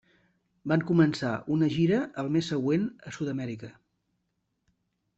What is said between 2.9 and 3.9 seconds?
a Sud-amèrica.